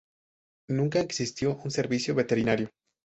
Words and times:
Nunca 0.67 0.99
existió 0.99 1.57
un 1.57 1.69
servicio 1.69 2.15
veterinario. 2.15 2.71